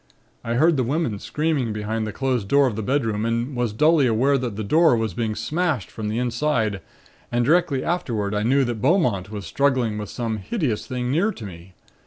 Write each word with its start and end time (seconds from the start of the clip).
I 0.43 0.55
heard 0.55 0.77
the 0.77 0.83
women 0.83 1.19
screaming 1.19 1.73
behind 1.73 2.07
the 2.07 2.11
closed 2.11 2.47
door 2.47 2.65
of 2.65 2.75
the 2.75 2.81
bedroom 2.81 3.23
and 3.23 3.55
was 3.55 3.71
dully 3.71 4.07
aware 4.07 4.35
that 4.35 4.55
the 4.55 4.63
door 4.63 4.97
was 4.97 5.13
being 5.13 5.35
smashed 5.35 5.91
from 5.91 6.07
the 6.09 6.17
inside, 6.17 6.81
and 7.31 7.45
directly 7.45 7.83
afterward 7.83 8.33
I 8.33 8.41
knew 8.41 8.63
that 8.63 8.81
Beaumont 8.81 9.29
was 9.29 9.45
struggling 9.45 9.99
with 9.99 10.09
some 10.09 10.37
hideous 10.37 10.87
thing 10.87 11.11
near 11.11 11.31
to 11.33 11.45
me. 11.45 11.75